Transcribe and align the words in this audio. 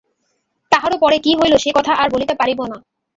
তাহারও 0.71 0.97
পরে 0.97 1.17
কী 1.19 1.31
হইল 1.39 1.53
সে 1.57 1.69
কথা 1.77 1.91
আর 1.93 2.07
বলিতে 2.09 2.33
পারিব 2.35 2.59
না। 2.63 2.77